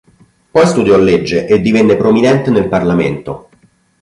[0.49, 3.49] Poi studiò legge e divenne prominente nel parlamento.